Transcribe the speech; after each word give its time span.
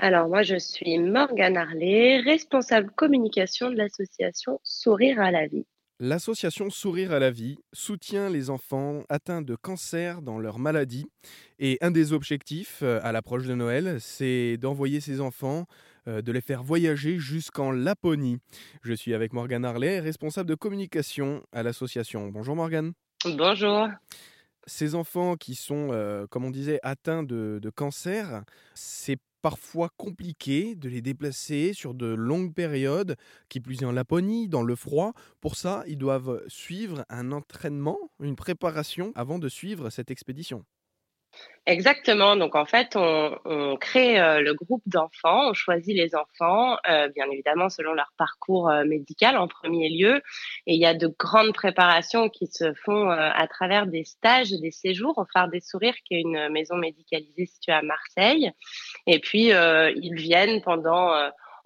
Alors 0.00 0.28
moi, 0.28 0.44
je 0.44 0.56
suis 0.56 0.96
Morgane 0.98 1.56
Harley, 1.56 2.20
responsable 2.20 2.88
communication 2.92 3.68
de 3.68 3.74
l'association 3.74 4.60
Sourire 4.62 5.20
à 5.20 5.32
la 5.32 5.48
vie. 5.48 5.66
L'association 5.98 6.70
Sourire 6.70 7.10
à 7.10 7.18
la 7.18 7.32
vie 7.32 7.58
soutient 7.72 8.30
les 8.30 8.48
enfants 8.48 9.02
atteints 9.08 9.42
de 9.42 9.56
cancer 9.56 10.22
dans 10.22 10.38
leur 10.38 10.60
maladie. 10.60 11.06
Et 11.58 11.78
un 11.80 11.90
des 11.90 12.12
objectifs 12.12 12.78
euh, 12.84 13.00
à 13.02 13.10
l'approche 13.10 13.46
de 13.46 13.54
Noël, 13.56 13.96
c'est 13.98 14.56
d'envoyer 14.58 15.00
ces 15.00 15.20
enfants, 15.20 15.66
euh, 16.06 16.22
de 16.22 16.30
les 16.30 16.42
faire 16.42 16.62
voyager 16.62 17.18
jusqu'en 17.18 17.72
Laponie. 17.72 18.38
Je 18.84 18.92
suis 18.92 19.14
avec 19.14 19.32
Morgane 19.32 19.64
Harley, 19.64 19.98
responsable 19.98 20.48
de 20.48 20.54
communication 20.54 21.42
à 21.50 21.64
l'association. 21.64 22.28
Bonjour 22.28 22.54
Morgane. 22.54 22.92
Bonjour. 23.24 23.88
Ces 24.68 24.94
enfants 24.94 25.34
qui 25.34 25.56
sont, 25.56 25.88
euh, 25.90 26.28
comme 26.28 26.44
on 26.44 26.50
disait, 26.50 26.78
atteints 26.84 27.24
de, 27.24 27.58
de 27.60 27.70
cancer, 27.70 28.44
c'est 28.74 29.16
parfois 29.42 29.90
compliqué 29.96 30.74
de 30.74 30.88
les 30.88 31.02
déplacer 31.02 31.72
sur 31.72 31.94
de 31.94 32.06
longues 32.06 32.54
périodes, 32.54 33.16
qui 33.48 33.60
plus 33.60 33.82
est 33.82 33.84
en 33.84 33.92
Laponie, 33.92 34.48
dans 34.48 34.62
le 34.62 34.74
froid. 34.74 35.12
Pour 35.40 35.56
ça, 35.56 35.84
ils 35.86 35.98
doivent 35.98 36.42
suivre 36.48 37.04
un 37.08 37.32
entraînement, 37.32 37.98
une 38.20 38.36
préparation 38.36 39.12
avant 39.14 39.38
de 39.38 39.48
suivre 39.48 39.90
cette 39.90 40.10
expédition. 40.10 40.64
Exactement. 41.68 42.34
Donc 42.34 42.56
en 42.56 42.64
fait, 42.64 42.96
on, 42.96 43.38
on 43.44 43.76
crée 43.76 44.18
euh, 44.18 44.40
le 44.40 44.54
groupe 44.54 44.82
d'enfants, 44.86 45.50
on 45.50 45.52
choisit 45.52 45.94
les 45.94 46.14
enfants, 46.14 46.78
euh, 46.88 47.08
bien 47.08 47.26
évidemment 47.30 47.68
selon 47.68 47.92
leur 47.92 48.10
parcours 48.16 48.70
euh, 48.70 48.86
médical 48.86 49.36
en 49.36 49.48
premier 49.48 49.90
lieu. 49.90 50.22
Et 50.66 50.76
il 50.76 50.80
y 50.80 50.86
a 50.86 50.94
de 50.94 51.08
grandes 51.18 51.52
préparations 51.52 52.30
qui 52.30 52.46
se 52.46 52.72
font 52.72 53.10
à 53.10 53.46
travers 53.48 53.86
des 53.86 54.04
stages 54.04 54.50
des 54.50 54.70
séjours 54.70 55.18
au 55.18 55.26
Phare 55.30 55.48
des 55.48 55.60
Sourires, 55.60 55.96
qui 56.06 56.14
est 56.14 56.22
une 56.22 56.48
maison 56.48 56.76
médicalisée 56.76 57.44
située 57.44 57.72
à 57.72 57.82
Marseille. 57.82 58.50
Et 59.06 59.18
puis 59.18 59.48
ils 59.50 60.14
viennent 60.14 60.62
pendant 60.62 61.12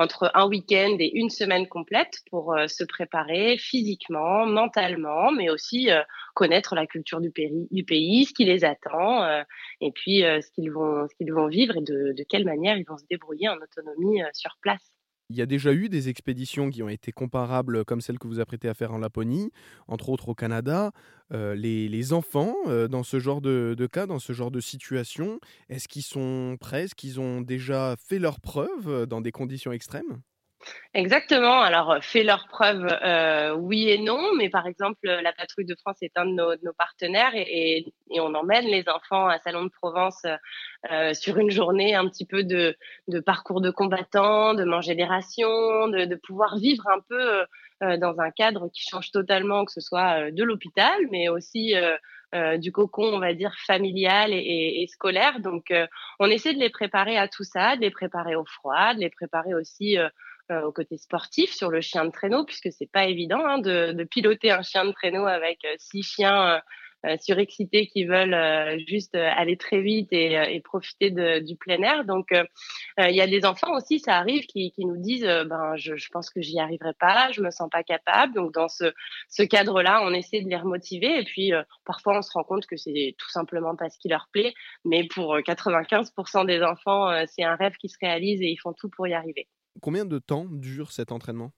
entre 0.00 0.30
un 0.32 0.48
week-end 0.48 0.96
et 0.98 1.14
une 1.14 1.28
semaine 1.28 1.68
complète 1.68 2.20
pour 2.30 2.54
euh, 2.54 2.66
se 2.68 2.84
préparer 2.84 3.58
physiquement, 3.58 4.46
mentalement, 4.46 5.30
mais 5.30 5.50
aussi 5.50 5.90
euh, 5.90 6.00
connaître 6.34 6.74
la 6.74 6.86
culture 6.86 7.20
du, 7.20 7.30
pays, 7.30 8.24
ce 8.24 8.32
qui 8.32 8.46
les 8.46 8.64
attend, 8.64 9.22
euh, 9.24 9.42
et 9.82 9.92
puis 9.92 10.20
ce 10.20 10.50
qu'ils 10.52 10.70
vont, 10.70 11.06
ce 11.06 11.32
vont 11.32 11.48
vivre 11.48 11.76
et 11.76 11.82
de, 11.82 12.14
de 12.16 12.24
quelle 12.26 12.46
manière 12.46 12.78
ils 12.78 12.86
vont 12.86 12.96
se 12.96 13.04
débrouiller 13.10 13.48
en 13.50 13.56
autonomie 13.56 14.22
sur 14.32 14.56
place. 14.62 14.90
Il 15.30 15.36
y 15.36 15.42
a 15.42 15.46
déjà 15.46 15.72
eu 15.72 15.88
des 15.88 16.08
expéditions 16.08 16.70
qui 16.70 16.82
ont 16.82 16.88
été 16.88 17.12
comparables 17.12 17.84
comme 17.84 18.00
celle 18.00 18.18
que 18.18 18.26
vous 18.26 18.40
apprêtez 18.40 18.68
à 18.68 18.74
faire 18.74 18.92
en 18.92 18.98
Laponie, 18.98 19.52
entre 19.86 20.08
autres 20.08 20.28
au 20.28 20.34
Canada. 20.34 20.90
Euh, 21.32 21.54
les, 21.54 22.12
enfants, 22.12 22.56
euh, 22.66 22.88
dans 22.88 23.04
ce 23.04 23.20
genre 23.20 23.40
de, 23.40 23.76
de, 23.78 23.86
cas, 23.86 24.06
dans 24.06 24.18
ce 24.18 24.32
genre 24.32 24.50
de 24.50 24.58
situation, 24.58 25.38
est-ce 25.68 25.86
qu'ils 25.86 26.02
sont 26.02 26.56
prêts? 26.60 26.82
Est-ce 26.82 26.96
qu'ils 26.96 27.20
ont 27.20 27.42
déjà 27.42 27.94
fait 27.96 28.18
leurs 28.18 28.40
preuves 28.40 29.06
dans 29.06 29.20
des 29.20 29.30
conditions 29.30 29.70
extrêmes? 29.70 30.20
Exactement. 30.92 31.60
Alors, 31.60 31.92
euh, 31.92 32.00
fait 32.00 32.24
leurs 32.24 32.48
preuves, 32.48 32.86
euh, 33.02 33.54
oui 33.54 33.88
et 33.88 33.98
non, 33.98 34.34
mais 34.36 34.50
par 34.50 34.66
exemple, 34.66 35.06
la 35.06 35.32
Patrouille 35.32 35.64
de 35.64 35.76
France 35.76 35.96
est 36.02 36.16
un 36.16 36.26
de 36.26 36.32
nos, 36.32 36.72
partenaires 36.72 37.32
et, 37.34 37.92
on 38.10 38.34
emmène 38.34 38.66
les 38.66 38.88
enfants 38.88 39.28
à 39.28 39.38
Salon 39.38 39.64
de 39.64 39.70
Provence 39.70 40.26
euh, 40.90 41.14
sur 41.14 41.38
une 41.38 41.50
journée 41.50 41.94
un 41.94 42.08
petit 42.08 42.26
peu 42.26 42.42
de, 42.42 42.76
parcours 43.24 43.60
de 43.60 43.70
combattants, 43.70 44.54
de 44.54 44.64
manger 44.64 44.94
des 44.96 45.04
de, 45.04 46.16
pouvoir 46.16 46.58
vivre 46.58 46.88
un 46.88 47.00
peu 47.08 47.44
euh, 47.82 47.96
dans 47.96 48.20
un 48.20 48.30
cadre 48.30 48.68
qui 48.68 48.82
change 48.82 49.10
totalement, 49.10 49.64
que 49.64 49.72
ce 49.72 49.80
soit 49.80 50.26
euh, 50.26 50.30
de 50.30 50.44
l'hôpital, 50.44 51.00
mais 51.10 51.30
aussi 51.30 51.74
euh, 51.74 52.58
du 52.58 52.72
cocon, 52.72 53.04
on 53.04 53.18
va 53.18 53.32
dire, 53.32 53.54
familial 53.66 54.32
et 54.34 54.86
scolaire. 54.88 55.40
Donc, 55.40 55.72
on 56.20 56.26
essaie 56.26 56.54
de 56.54 56.60
les 56.60 56.70
préparer 56.70 57.18
à 57.18 57.26
tout 57.26 57.42
ça, 57.42 57.74
de 57.74 57.80
les 57.80 57.90
préparer 57.90 58.36
au 58.36 58.44
froid, 58.44 58.94
de 58.94 59.00
les 59.00 59.10
préparer 59.10 59.52
aussi 59.52 59.96
euh, 60.50 60.62
au 60.62 60.72
côté 60.72 60.96
sportif 60.96 61.52
sur 61.52 61.70
le 61.70 61.80
chien 61.80 62.04
de 62.04 62.10
traîneau, 62.10 62.44
puisque 62.44 62.72
c'est 62.72 62.90
pas 62.90 63.06
évident 63.06 63.44
hein, 63.46 63.58
de, 63.58 63.92
de, 63.92 64.04
piloter 64.04 64.50
un 64.50 64.62
chien 64.62 64.84
de 64.84 64.90
traîneau 64.90 65.26
avec 65.26 65.64
euh, 65.64 65.74
six 65.78 66.02
chiens 66.02 66.60
euh, 67.06 67.16
surexcités 67.20 67.86
qui 67.86 68.04
veulent 68.04 68.36
juste 68.88 69.14
aller 69.14 69.56
très 69.56 69.80
vite 69.80 70.08
et, 70.12 70.32
et 70.32 70.60
profiter 70.60 71.10
de, 71.10 71.38
du 71.38 71.56
plein 71.56 71.80
air. 71.80 72.04
Donc, 72.04 72.26
il 72.98 73.14
y 73.14 73.22
a 73.22 73.26
des 73.26 73.46
enfants 73.46 73.74
aussi, 73.74 74.00
ça 74.00 74.18
arrive, 74.18 74.44
qui, 74.44 74.70
qui 74.72 74.84
nous 74.84 74.98
disent, 74.98 75.24
ben, 75.24 75.76
je, 75.76 75.96
je, 75.96 76.08
pense 76.10 76.28
que 76.28 76.42
j'y 76.42 76.60
arriverai 76.60 76.92
pas, 77.00 77.32
je 77.32 77.40
me 77.40 77.50
sens 77.50 77.70
pas 77.70 77.82
capable. 77.82 78.34
Donc, 78.34 78.52
dans 78.52 78.68
ce, 78.68 78.92
ce 79.30 79.42
cadre-là, 79.42 80.02
on 80.04 80.12
essaie 80.12 80.42
de 80.42 80.50
les 80.50 80.58
remotiver. 80.58 81.20
Et 81.20 81.24
puis, 81.24 81.52
parfois, 81.86 82.18
on 82.18 82.22
se 82.22 82.32
rend 82.32 82.44
compte 82.44 82.66
que 82.66 82.76
c'est 82.76 83.14
tout 83.16 83.30
simplement 83.30 83.74
pas 83.76 83.88
ce 83.88 83.98
qui 83.98 84.08
leur 84.08 84.28
plaît. 84.30 84.52
Mais 84.84 85.04
pour 85.04 85.38
95% 85.38 86.44
des 86.44 86.62
enfants, 86.62 87.10
c'est 87.28 87.44
un 87.44 87.56
rêve 87.56 87.76
qui 87.80 87.88
se 87.88 87.96
réalise 87.98 88.42
et 88.42 88.48
ils 88.48 88.58
font 88.58 88.74
tout 88.74 88.90
pour 88.90 89.08
y 89.08 89.14
arriver. 89.14 89.48
Combien 89.80 90.04
de 90.04 90.18
temps 90.18 90.46
dure 90.48 90.92
cet 90.92 91.12
entraînement? 91.12 91.52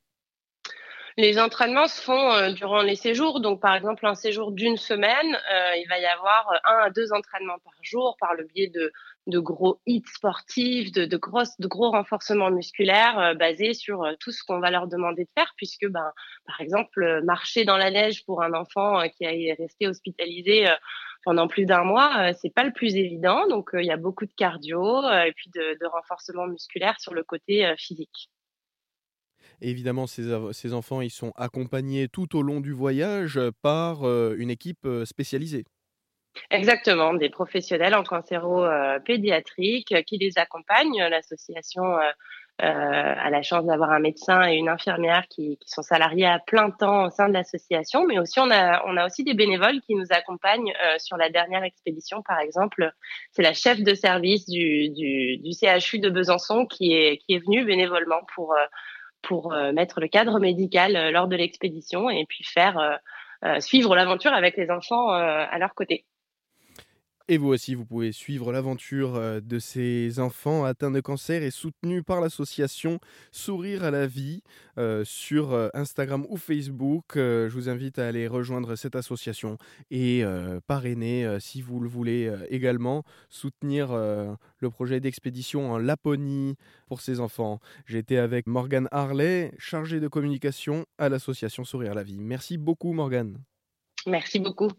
Les 1.18 1.38
entraînements 1.38 1.88
se 1.88 2.00
font 2.00 2.32
euh, 2.32 2.52
durant 2.52 2.80
les 2.80 2.96
séjours. 2.96 3.40
Donc, 3.40 3.60
par 3.60 3.74
exemple, 3.74 4.06
un 4.06 4.14
séjour 4.14 4.50
d'une 4.50 4.78
semaine, 4.78 5.34
euh, 5.34 5.76
il 5.76 5.86
va 5.88 5.98
y 5.98 6.06
avoir 6.06 6.48
un 6.64 6.86
à 6.86 6.90
deux 6.90 7.12
entraînements 7.12 7.58
par 7.58 7.74
jour 7.82 8.16
par 8.18 8.34
le 8.34 8.44
biais 8.44 8.68
de, 8.68 8.90
de 9.26 9.38
gros 9.38 9.80
hits 9.84 10.04
sportifs, 10.06 10.90
de, 10.90 11.16
grosses, 11.18 11.58
de 11.58 11.66
gros 11.66 11.90
renforcements 11.90 12.50
musculaires 12.50 13.18
euh, 13.18 13.34
basés 13.34 13.74
sur 13.74 14.06
tout 14.20 14.32
ce 14.32 14.42
qu'on 14.42 14.58
va 14.58 14.70
leur 14.70 14.86
demander 14.86 15.24
de 15.24 15.30
faire, 15.34 15.52
puisque, 15.56 15.86
ben, 15.86 16.12
par 16.46 16.60
exemple, 16.62 17.22
marcher 17.24 17.66
dans 17.66 17.76
la 17.76 17.90
neige 17.90 18.24
pour 18.24 18.42
un 18.42 18.54
enfant 18.54 19.06
qui 19.10 19.24
est 19.24 19.54
resté 19.58 19.88
hospitalisé 19.88 20.66
pendant 21.24 21.48
plus 21.48 21.66
d'un 21.66 21.84
mois, 21.84 22.32
c'est 22.34 22.52
pas 22.52 22.64
le 22.64 22.72
plus 22.72 22.96
évident. 22.96 23.46
Donc, 23.48 23.70
il 23.74 23.84
y 23.84 23.90
a 23.90 23.96
beaucoup 23.96 24.26
de 24.26 24.32
cardio 24.36 25.02
et 25.02 25.32
puis 25.34 25.50
de, 25.54 25.78
de 25.80 25.86
renforcement 25.86 26.46
musculaire 26.46 26.98
sur 27.00 27.14
le 27.14 27.22
côté 27.22 27.72
physique 27.76 28.30
évidemment, 29.62 30.06
ces, 30.06 30.24
ces, 30.52 30.74
enfants, 30.74 31.00
ils 31.00 31.10
sont 31.10 31.32
accompagnés 31.36 32.08
tout 32.08 32.36
au 32.36 32.42
long 32.42 32.60
du 32.60 32.72
voyage 32.72 33.40
par 33.62 34.06
euh, 34.06 34.34
une 34.38 34.50
équipe 34.50 34.84
euh, 34.84 35.04
spécialisée. 35.04 35.64
Exactement, 36.50 37.12
des 37.12 37.28
professionnels 37.28 37.94
en 37.94 38.04
cancéro-pédiatrique 38.04 39.94
qui 40.06 40.16
les 40.16 40.38
accompagnent. 40.38 41.02
L'association 41.10 41.84
euh, 41.84 42.10
a 42.58 43.28
la 43.30 43.42
chance 43.42 43.66
d'avoir 43.66 43.90
un 43.90 43.98
médecin 43.98 44.48
et 44.48 44.54
une 44.54 44.68
infirmière 44.68 45.26
qui, 45.28 45.58
qui, 45.58 45.68
sont 45.68 45.82
salariés 45.82 46.26
à 46.26 46.38
plein 46.38 46.70
temps 46.70 47.06
au 47.06 47.10
sein 47.10 47.28
de 47.28 47.32
l'association, 47.32 48.06
mais 48.06 48.20
aussi 48.20 48.38
on 48.38 48.50
a, 48.52 48.84
on 48.86 48.96
a 48.96 49.06
aussi 49.06 49.24
des 49.24 49.34
bénévoles 49.34 49.80
qui 49.80 49.96
nous 49.96 50.06
accompagnent 50.10 50.72
euh, 50.84 50.96
sur 50.98 51.16
la 51.16 51.28
dernière 51.28 51.64
expédition, 51.64 52.22
par 52.22 52.38
exemple. 52.38 52.92
C'est 53.32 53.42
la 53.42 53.52
chef 53.52 53.80
de 53.82 53.94
service 53.94 54.48
du, 54.48 54.90
du, 54.90 55.38
du, 55.38 55.50
CHU 55.52 55.98
de 55.98 56.08
Besançon 56.08 56.66
qui 56.66 56.92
est, 56.92 57.18
qui 57.18 57.34
est 57.34 57.44
venue 57.44 57.64
bénévolement 57.64 58.20
pour, 58.34 58.52
euh, 58.52 58.64
pour 59.22 59.52
euh, 59.52 59.72
mettre 59.72 60.00
le 60.00 60.08
cadre 60.08 60.38
médical 60.38 60.96
euh, 60.96 61.10
lors 61.10 61.28
de 61.28 61.36
l'expédition 61.36 62.10
et 62.10 62.26
puis 62.28 62.44
faire 62.44 63.00
euh, 63.44 63.60
suivre 63.60 63.96
l'aventure 63.96 64.32
avec 64.32 64.56
les 64.56 64.70
enfants 64.70 65.08
à 65.08 65.58
leur 65.58 65.74
côté. 65.74 66.04
Et 67.28 67.38
vous 67.38 67.48
aussi, 67.48 67.74
vous 67.74 67.84
pouvez 67.84 68.10
suivre 68.12 68.52
l'aventure 68.52 69.14
euh, 69.14 69.40
de 69.40 69.58
ces 69.58 70.18
enfants 70.18 70.64
atteints 70.64 70.90
de 70.90 71.00
cancer 71.00 71.42
et 71.42 71.50
soutenus 71.50 72.02
par 72.04 72.20
l'association 72.20 72.98
Sourire 73.30 73.84
à 73.84 73.90
la 73.90 74.06
vie 74.06 74.42
euh, 74.78 75.04
sur 75.04 75.52
euh, 75.52 75.68
Instagram 75.74 76.26
ou 76.28 76.36
Facebook. 76.36 77.12
je 77.14 77.52
vous 77.52 77.68
invite 77.68 77.98
à 77.98 78.08
aller 78.08 78.26
rejoindre 78.26 78.74
cette 78.74 78.96
association 78.96 79.58
et 79.90 80.24
parrainer, 80.66 81.38
si 81.40 81.62
vous 81.62 81.80
le 81.80 81.88
voulez 81.88 82.32
également, 82.48 83.04
soutenir 83.28 83.92
le 83.92 84.70
projet 84.70 85.00
d'expédition 85.00 85.70
en 85.72 85.78
Laponie 85.78 86.56
pour 86.86 87.00
ces 87.00 87.20
enfants. 87.20 87.60
J'étais 87.86 88.16
avec 88.16 88.46
Morgane 88.46 88.88
Harley, 88.90 89.52
chargée 89.58 90.00
de 90.00 90.08
communication 90.08 90.86
à 90.98 91.08
l'association 91.08 91.64
Sourire 91.64 91.92
à 91.92 91.94
la 91.94 92.02
vie. 92.02 92.18
Merci 92.18 92.58
beaucoup 92.58 92.92
Morgane. 92.92 93.38
Merci 94.06 94.38
beaucoup. 94.40 94.70